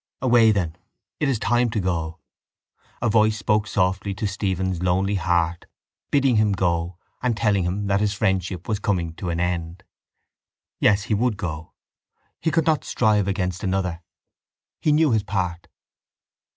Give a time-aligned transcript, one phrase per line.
[0.19, 0.77] Away then:
[1.19, 2.17] it is time to go.
[3.03, 5.67] A voice spoke softly to Stephen's lonely heart,
[6.09, 9.83] bidding him go and telling him that his friendship was coming to an end.
[10.79, 11.73] Yes; he would go.
[12.39, 14.01] He could not strive against another.
[14.79, 15.67] He knew his part.